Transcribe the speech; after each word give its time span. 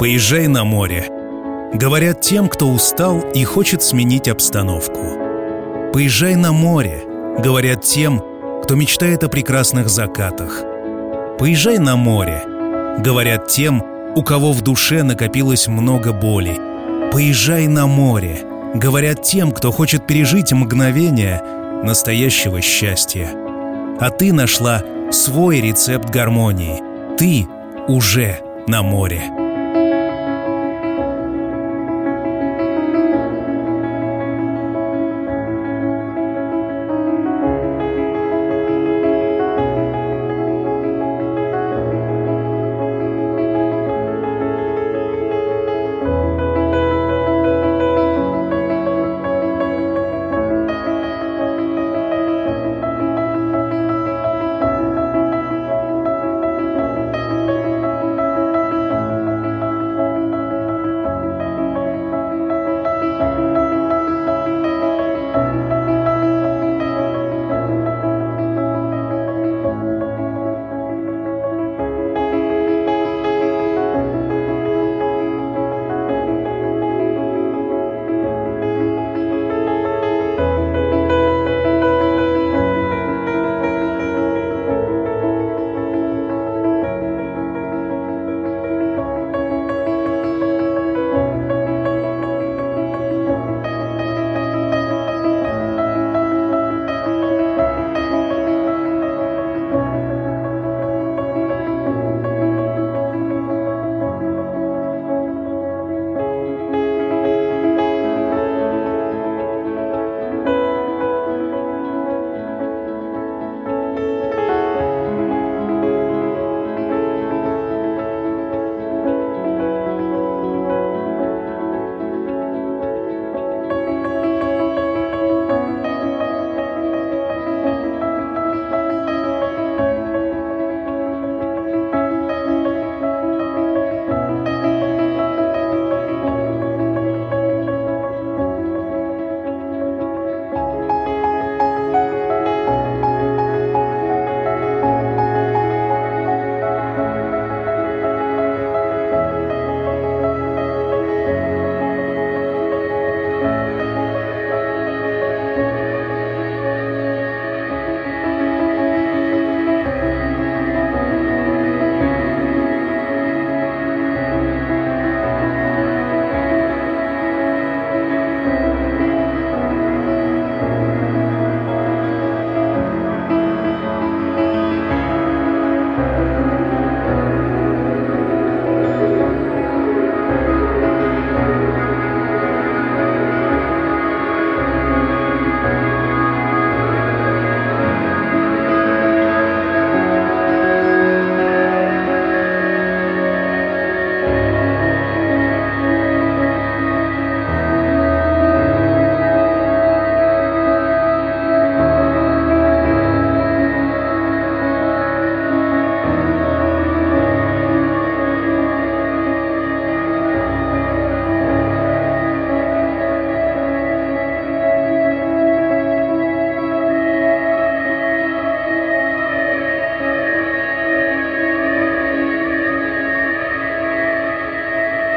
Поезжай 0.00 0.46
на 0.46 0.64
море. 0.64 1.08
Говорят 1.74 2.22
тем, 2.22 2.48
кто 2.48 2.68
устал 2.70 3.20
и 3.34 3.44
хочет 3.44 3.82
сменить 3.82 4.28
обстановку. 4.28 5.92
Поезжай 5.92 6.36
на 6.36 6.52
море. 6.52 7.02
Говорят 7.38 7.82
тем, 7.82 8.22
кто 8.62 8.76
мечтает 8.76 9.24
о 9.24 9.28
прекрасных 9.28 9.90
закатах. 9.90 10.62
Поезжай 11.38 11.76
на 11.76 11.96
море. 11.96 12.42
Говорят 13.00 13.48
тем, 13.48 13.84
у 14.16 14.22
кого 14.22 14.52
в 14.52 14.62
душе 14.62 15.02
накопилось 15.02 15.68
много 15.68 16.14
боли. 16.14 16.56
Поезжай 17.12 17.66
на 17.66 17.86
море. 17.86 18.38
Говорят 18.72 19.22
тем, 19.22 19.52
кто 19.52 19.70
хочет 19.70 20.06
пережить 20.06 20.50
мгновение 20.50 21.42
настоящего 21.84 22.62
счастья. 22.62 23.28
А 24.00 24.08
ты 24.08 24.32
нашла 24.32 24.82
свой 25.12 25.60
рецепт 25.60 26.08
гармонии. 26.08 26.80
Ты 27.18 27.46
уже 27.86 28.38
на 28.66 28.82
море. 28.82 29.39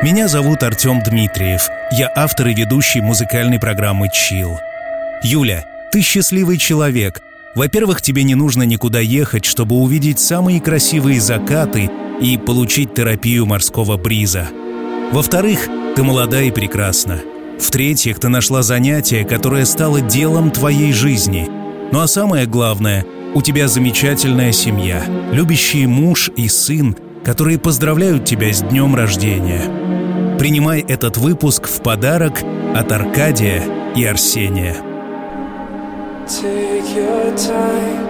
Меня 0.04 0.28
зовут 0.28 0.64
Артем 0.64 1.02
Дмитриев. 1.02 1.70
Я 1.90 2.12
автор 2.14 2.50
и 2.50 2.54
ведущий 2.54 3.00
музыкальной 3.00 3.58
программы 3.58 4.10
«Чил». 4.12 4.60
Юля, 5.24 5.64
ты 5.94 6.02
счастливый 6.02 6.58
человек. 6.58 7.22
Во-первых, 7.56 8.02
тебе 8.02 8.24
не 8.24 8.36
нужно 8.36 8.64
никуда 8.64 9.00
ехать, 9.00 9.46
чтобы 9.46 9.78
увидеть 9.78 10.20
самые 10.20 10.60
красивые 10.60 11.22
закаты 11.22 11.90
и 12.20 12.38
получить 12.38 12.94
терапию 12.94 13.46
морского 13.46 13.96
бриза. 13.96 14.50
Во-вторых, 15.14 15.70
ты 15.96 16.04
молода 16.04 16.42
и 16.42 16.52
прекрасна. 16.52 17.22
В-третьих, 17.58 18.20
ты 18.20 18.28
нашла 18.28 18.62
занятие, 18.62 19.24
которое 19.24 19.64
стало 19.64 20.02
делом 20.02 20.52
твоей 20.52 20.92
жизни. 20.92 21.48
Ну 21.94 22.02
а 22.02 22.08
самое 22.08 22.46
главное, 22.46 23.06
у 23.36 23.42
тебя 23.42 23.70
замечательная 23.70 24.52
семья, 24.52 25.02
любящий 25.32 25.88
муж 25.88 26.30
и 26.36 26.50
сын, 26.50 26.94
которые 27.24 27.58
поздравляют 27.58 28.26
тебя 28.26 28.52
с 28.52 28.62
днем 28.62 28.96
рождения. 28.96 29.83
Принимай 30.40 30.82
этот 30.82 31.18
выпуск 31.18 31.68
в 31.68 31.82
подарок 31.82 32.42
от 32.76 32.92
Аркадия 32.92 33.64
и 33.96 34.04
Арсения. 34.06 34.76
Take 36.28 36.96
your 36.96 37.36
time, 37.36 38.08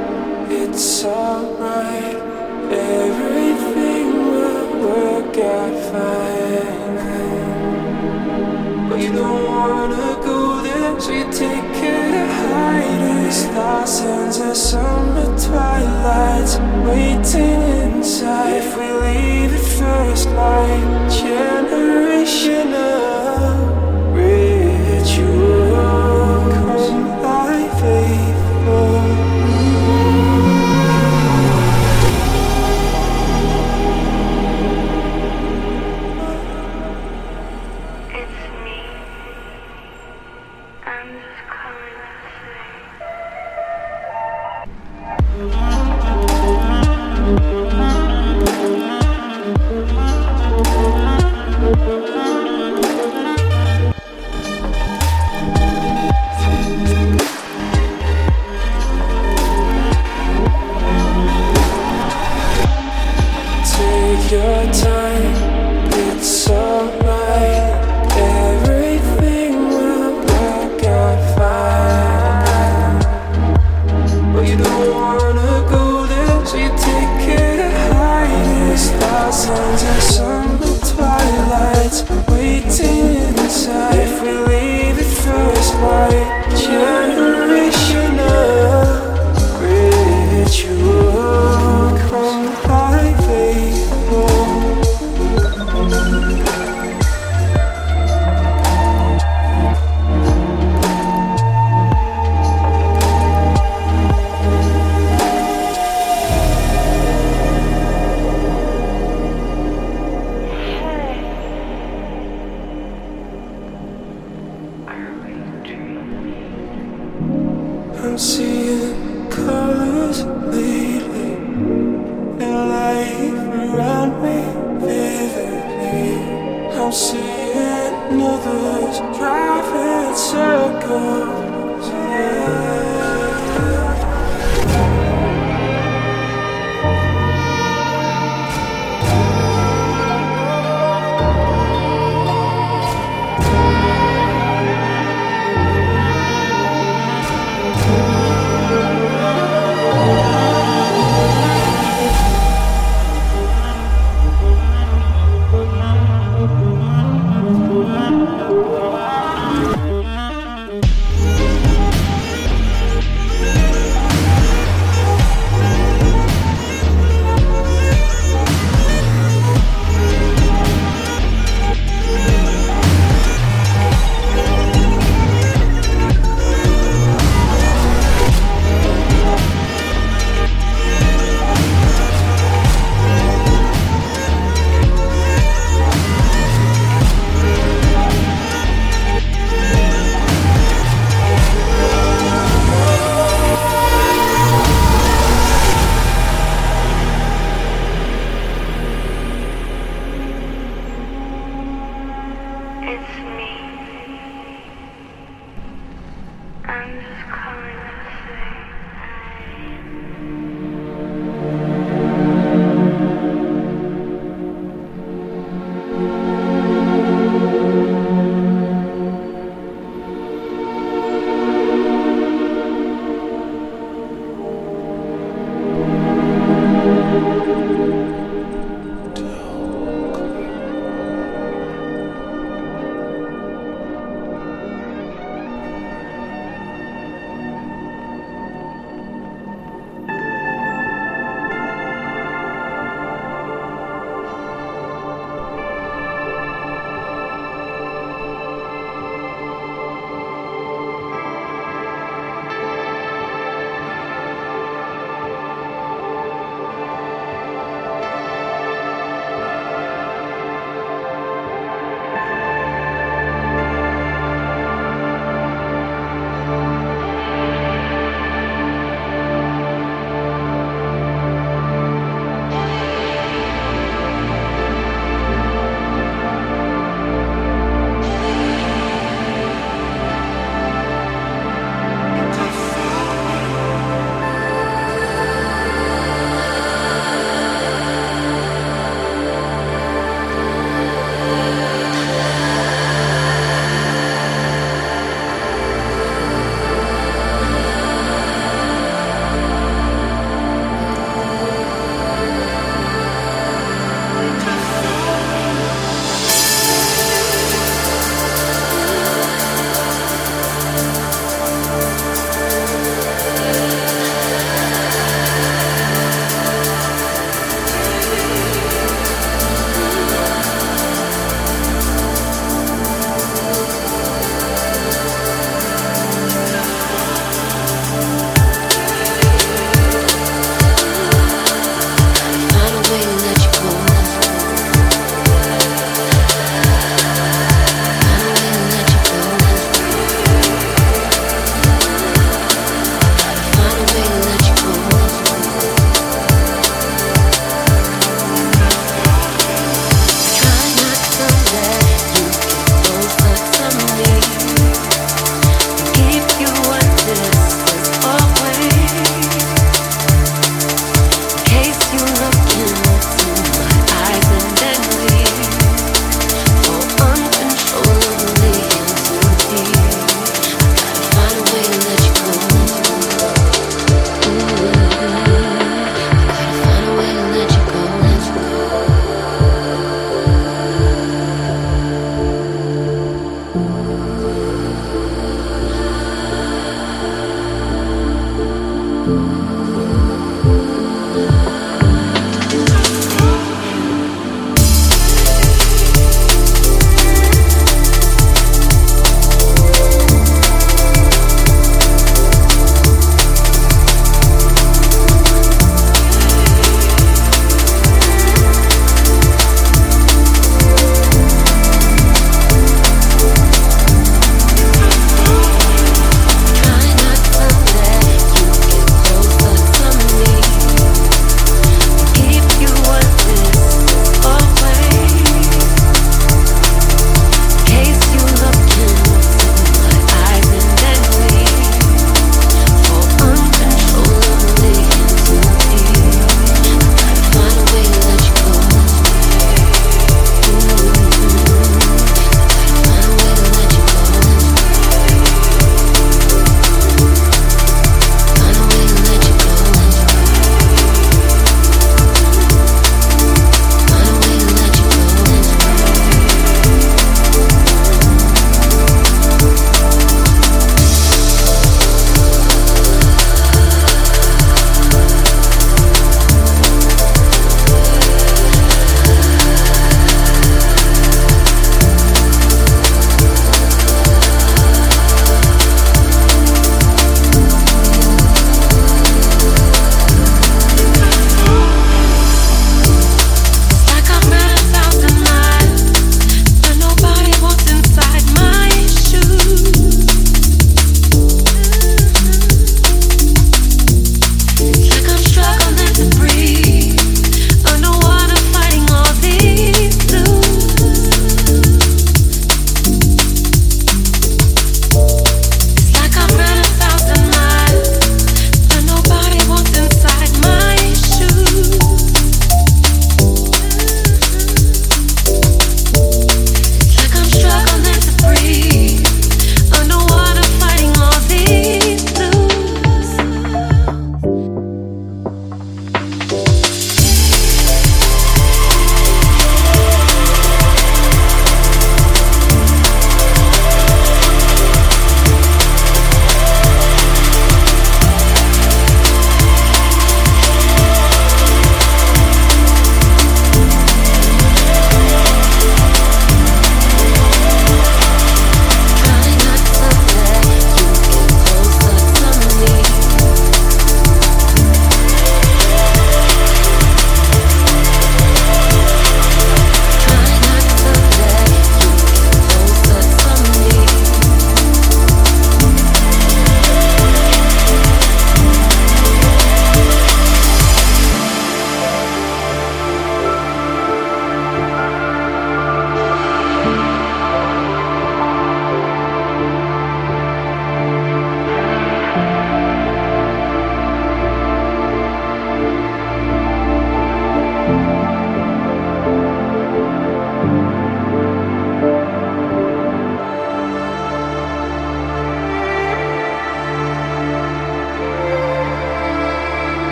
it's 0.49 1.03
alright. 1.03 2.17
Everything 2.71 4.07
will 4.31 4.67
work 4.87 5.37
out 5.37 5.75
fine. 5.91 6.83
But 8.89 8.99
you 8.99 9.11
don't 9.11 9.43
wanna 9.45 10.19
go 10.23 10.52
She 11.03 11.19
ticket 11.25 12.11
to 12.13 12.25
hide 12.25 13.27
us, 13.27 13.39
Lost 13.47 14.05
of 14.39 14.55
summer 14.55 15.38
twilights 15.38 16.53
Waiting 16.88 17.61
inside? 17.91 18.63
If 18.63 18.77
we 18.77 18.88
leave 18.89 19.51
at 19.51 19.59
first 19.59 20.29
light 20.29 21.09
Generational 21.11 21.75
ritual 24.15 25.62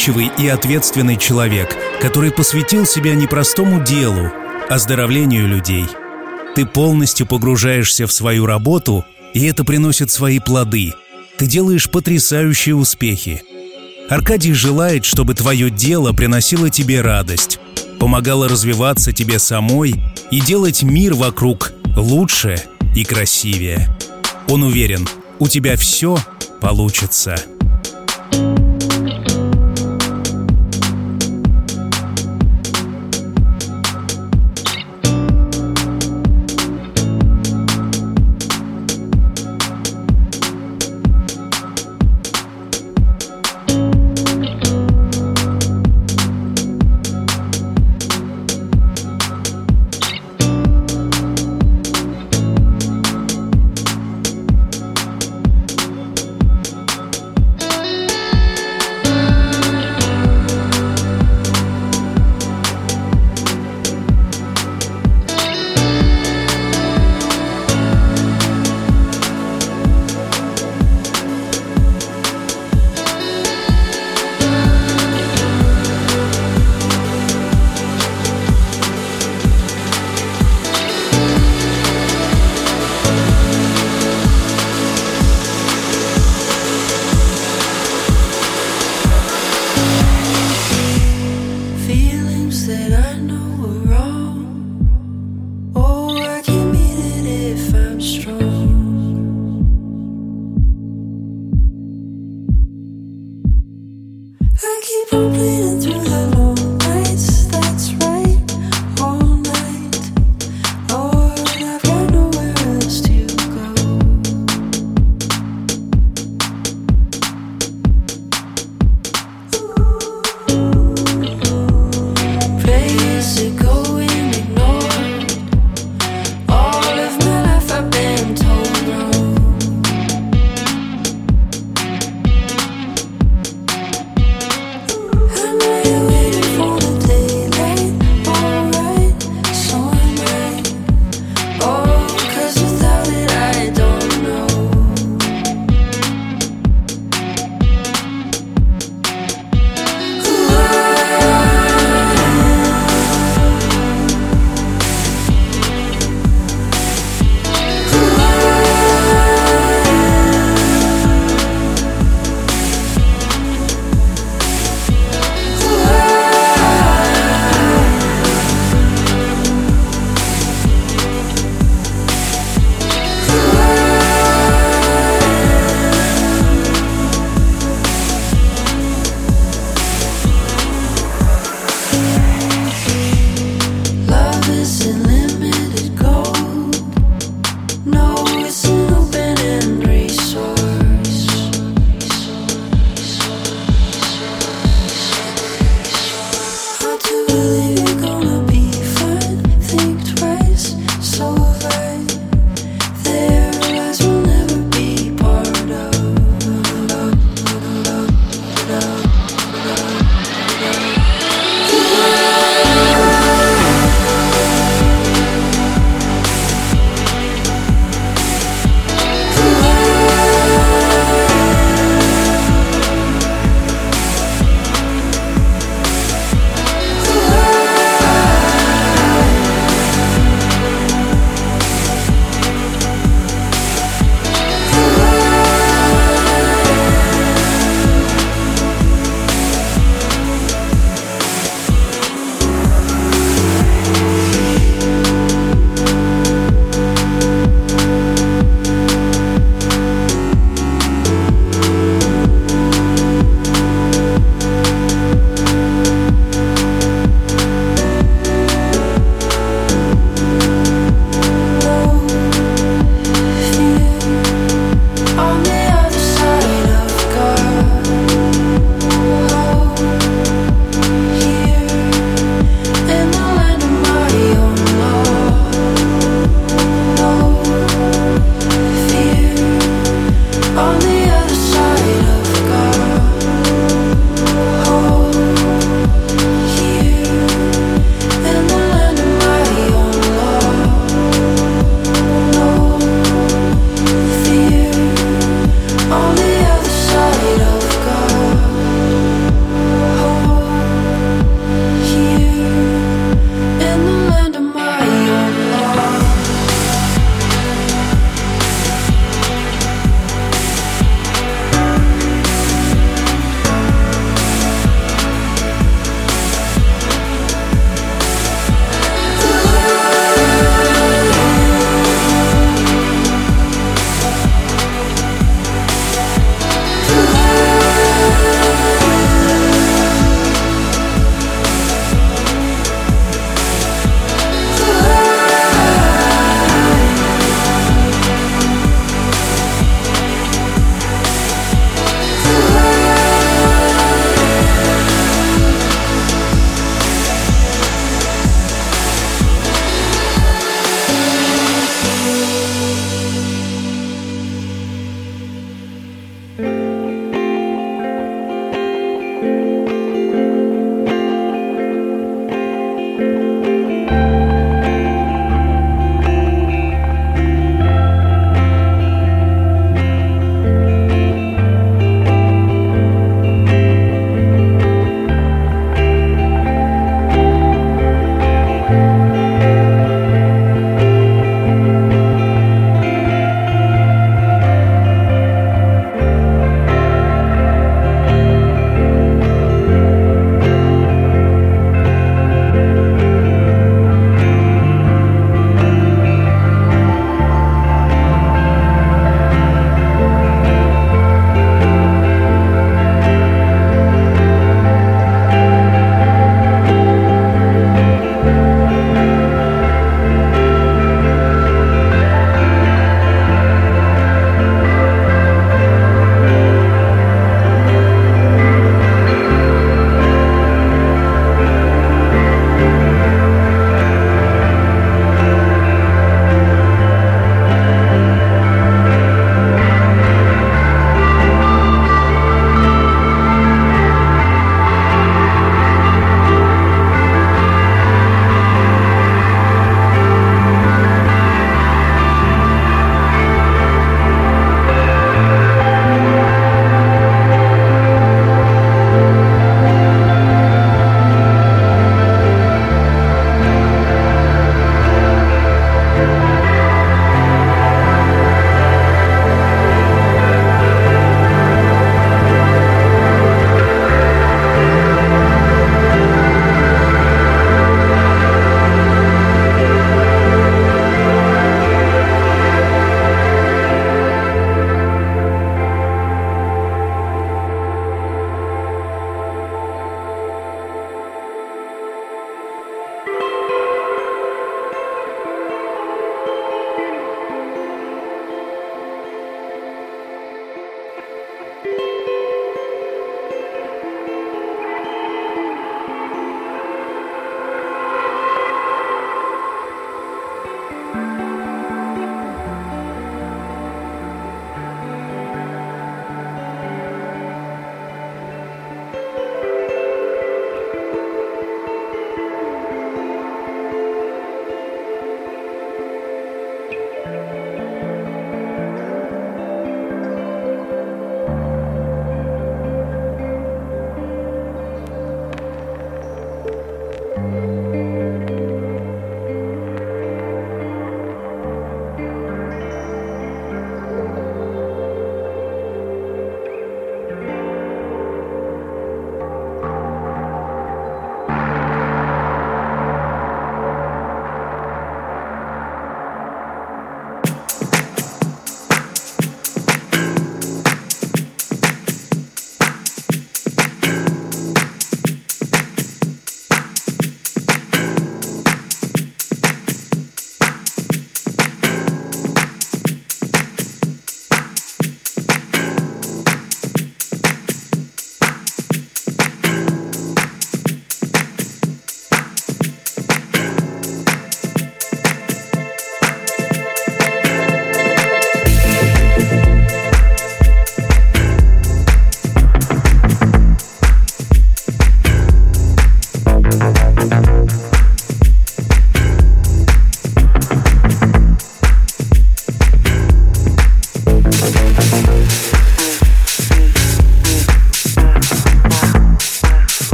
вдумчивый 0.00 0.30
и 0.38 0.48
ответственный 0.48 1.16
человек, 1.18 1.76
который 2.00 2.30
посвятил 2.30 2.86
себя 2.86 3.14
не 3.14 3.26
простому 3.26 3.84
делу, 3.84 4.32
оздоровлению 4.70 5.46
людей. 5.46 5.84
Ты 6.54 6.64
полностью 6.64 7.26
погружаешься 7.26 8.06
в 8.06 8.12
свою 8.12 8.46
работу, 8.46 9.04
и 9.34 9.44
это 9.44 9.62
приносит 9.62 10.10
свои 10.10 10.38
плоды. 10.38 10.94
Ты 11.36 11.46
делаешь 11.46 11.90
потрясающие 11.90 12.74
успехи. 12.74 13.42
Аркадий 14.08 14.54
желает, 14.54 15.04
чтобы 15.04 15.34
твое 15.34 15.68
дело 15.68 16.12
приносило 16.12 16.70
тебе 16.70 17.02
радость, 17.02 17.60
помогало 17.98 18.48
развиваться 18.48 19.12
тебе 19.12 19.38
самой 19.38 19.94
и 20.30 20.40
делать 20.40 20.82
мир 20.82 21.12
вокруг 21.12 21.72
лучше 21.94 22.62
и 22.96 23.04
красивее. 23.04 23.94
Он 24.48 24.62
уверен, 24.62 25.06
у 25.38 25.46
тебя 25.46 25.76
все 25.76 26.16
получится. 26.60 27.36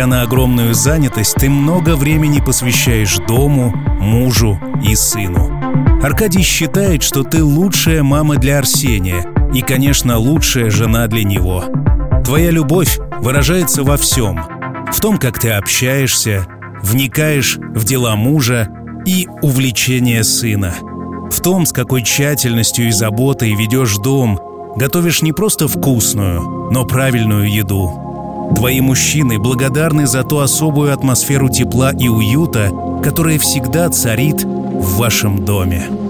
Несмотря 0.00 0.18
на 0.18 0.22
огромную 0.22 0.72
занятость, 0.72 1.34
ты 1.34 1.50
много 1.50 1.94
времени 1.94 2.40
посвящаешь 2.40 3.18
дому, 3.28 3.70
мужу 4.00 4.58
и 4.82 4.94
сыну. 4.94 5.52
Аркадий 6.02 6.40
считает, 6.40 7.02
что 7.02 7.22
ты 7.22 7.44
лучшая 7.44 8.02
мама 8.02 8.36
для 8.36 8.60
Арсения 8.60 9.26
и, 9.52 9.60
конечно, 9.60 10.16
лучшая 10.16 10.70
жена 10.70 11.06
для 11.06 11.22
него. 11.22 11.64
Твоя 12.24 12.50
любовь 12.50 12.98
выражается 13.20 13.84
во 13.84 13.98
всем. 13.98 14.40
В 14.90 14.98
том, 15.02 15.18
как 15.18 15.38
ты 15.38 15.50
общаешься, 15.50 16.46
вникаешь 16.82 17.58
в 17.58 17.84
дела 17.84 18.16
мужа 18.16 18.68
и 19.04 19.28
увлечения 19.42 20.24
сына. 20.24 20.72
В 21.30 21.42
том, 21.42 21.66
с 21.66 21.74
какой 21.74 22.04
тщательностью 22.04 22.88
и 22.88 22.90
заботой 22.90 23.54
ведешь 23.54 23.98
дом, 23.98 24.40
готовишь 24.76 25.20
не 25.20 25.34
просто 25.34 25.68
вкусную, 25.68 26.70
но 26.70 26.86
правильную 26.86 27.52
еду. 27.52 28.09
Твои 28.56 28.80
мужчины 28.80 29.38
благодарны 29.38 30.06
за 30.06 30.22
ту 30.22 30.38
особую 30.38 30.92
атмосферу 30.92 31.48
тепла 31.48 31.92
и 31.92 32.08
уюта, 32.08 32.70
которая 33.02 33.38
всегда 33.38 33.88
царит 33.88 34.44
в 34.44 34.96
вашем 34.96 35.44
доме. 35.44 36.09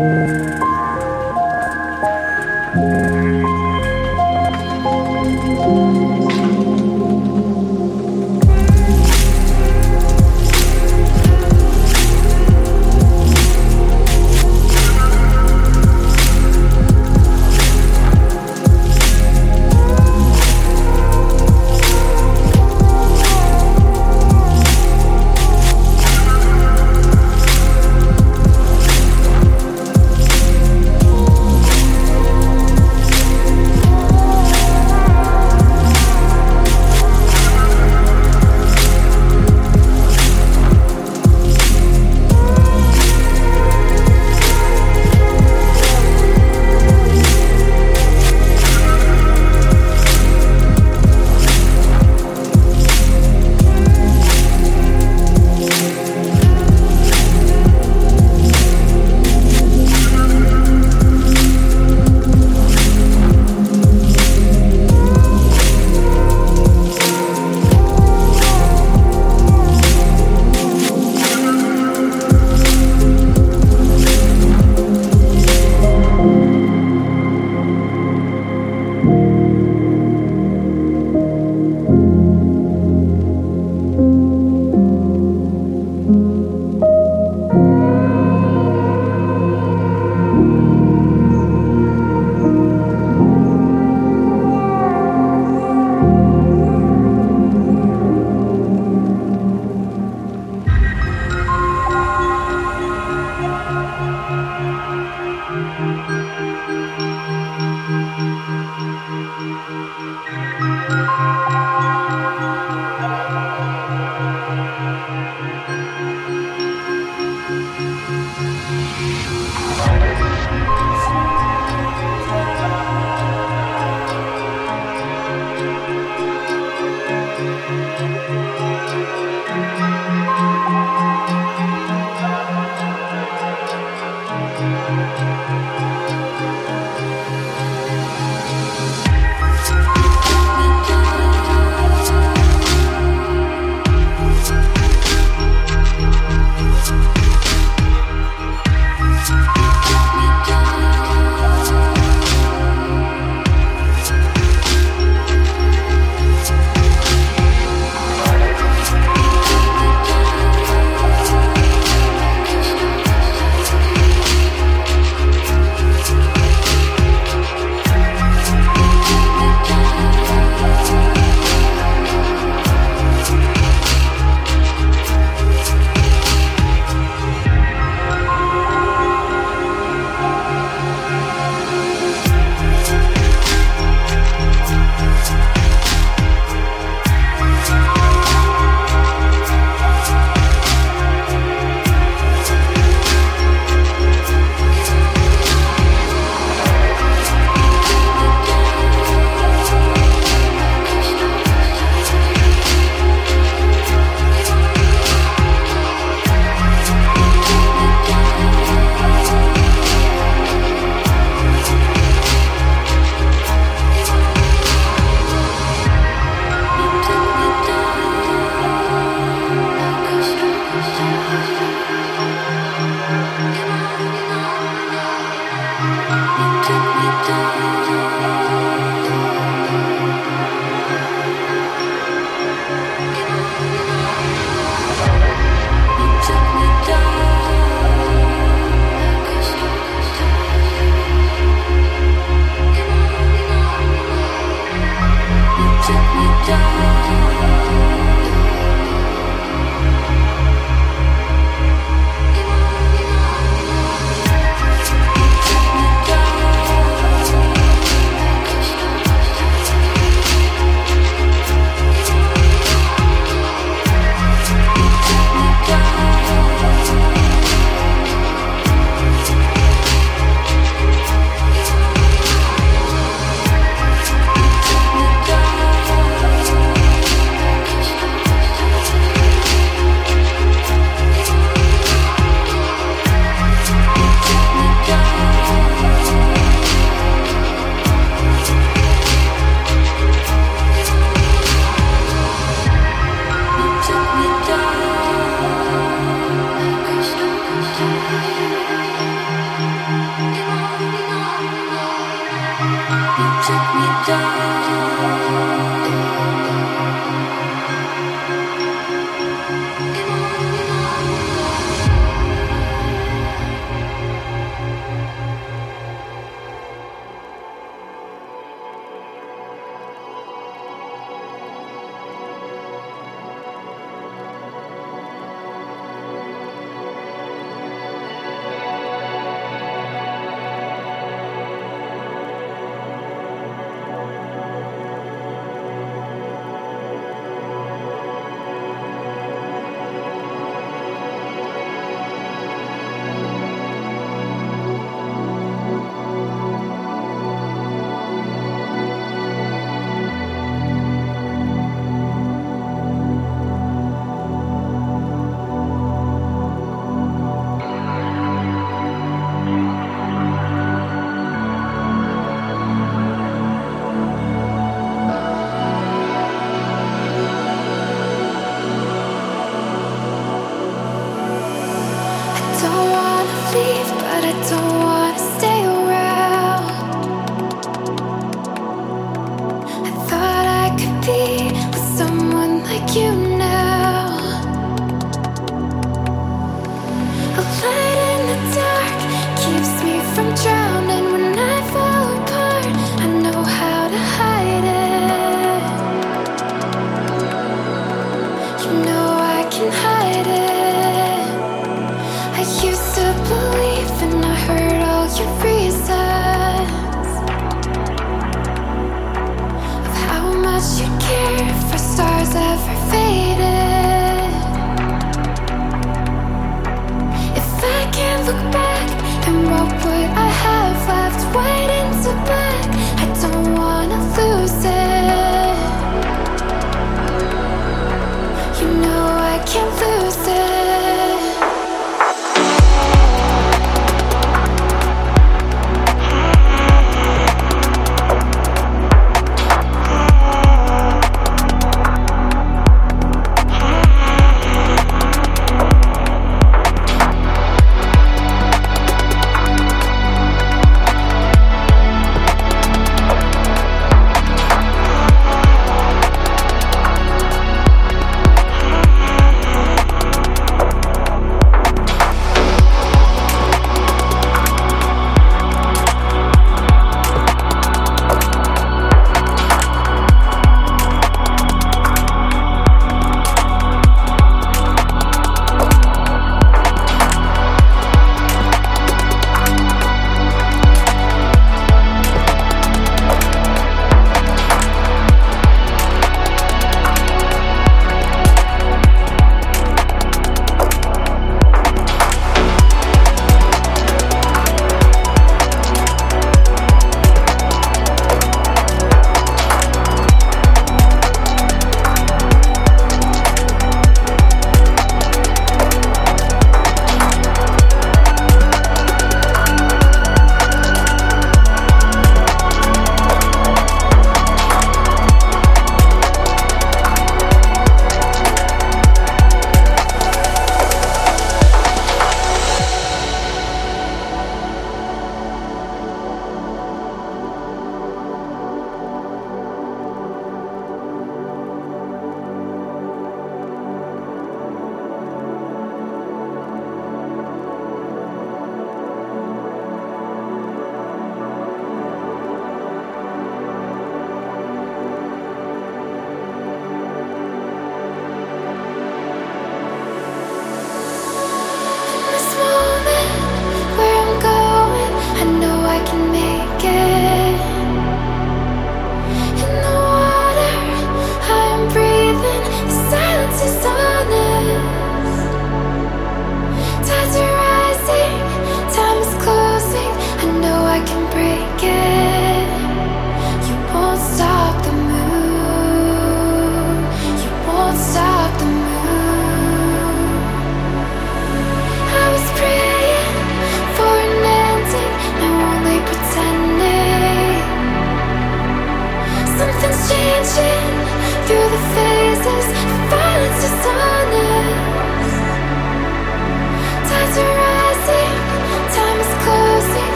Música 0.00 0.59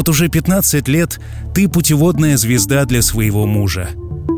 вот 0.00 0.08
уже 0.08 0.28
15 0.28 0.88
лет 0.88 1.20
ты 1.54 1.68
путеводная 1.68 2.38
звезда 2.38 2.86
для 2.86 3.02
своего 3.02 3.44
мужа. 3.44 3.90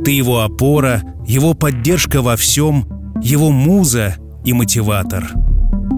Ты 0.05 0.11
его 0.11 0.41
опора, 0.41 1.05
его 1.25 1.55
поддержка 1.55 2.21
во 2.21 2.35
всем, 2.35 2.89
его 3.23 3.53
муза 3.53 4.17
и 4.45 4.53
мотиватор. 4.53 5.31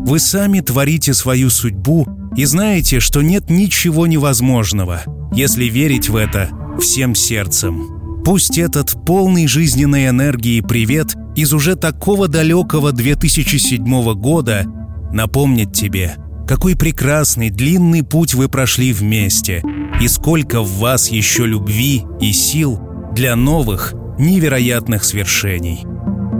Вы 0.04 0.18
сами 0.18 0.60
творите 0.60 1.14
свою 1.14 1.48
судьбу 1.48 2.06
и 2.36 2.44
знаете, 2.44 3.00
что 3.00 3.22
нет 3.22 3.48
ничего 3.48 4.06
невозможного, 4.06 5.00
если 5.32 5.64
верить 5.64 6.10
в 6.10 6.16
это 6.16 6.50
всем 6.78 7.14
сердцем. 7.14 8.22
Пусть 8.22 8.58
этот 8.58 8.94
полный 9.06 9.46
жизненной 9.46 10.08
энергии 10.08 10.60
привет 10.60 11.14
из 11.36 11.54
уже 11.54 11.74
такого 11.74 12.28
далекого 12.28 12.92
2007 12.92 14.12
года 14.12 14.66
напомнит 15.10 15.72
тебе, 15.72 16.16
какой 16.46 16.76
прекрасный 16.76 17.50
длинный 17.50 18.02
путь 18.02 18.34
вы 18.34 18.48
прошли 18.48 18.92
вместе 18.92 19.62
и 20.00 20.08
сколько 20.08 20.60
в 20.60 20.78
вас 20.78 21.08
еще 21.10 21.46
любви 21.46 22.04
и 22.20 22.32
сил 22.32 22.80
для 23.12 23.36
новых 23.36 23.94
невероятных 24.18 25.04
свершений. 25.04 25.84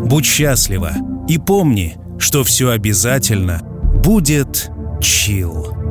Будь 0.06 0.26
счастлива 0.26 0.92
и 1.28 1.38
помни, 1.38 1.96
что 2.18 2.44
все 2.44 2.70
обязательно 2.70 3.60
будет 4.04 4.70
чил. 5.00 5.83